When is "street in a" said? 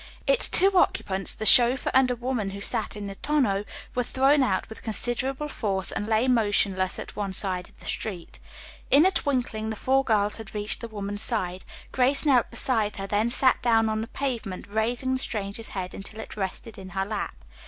7.85-9.11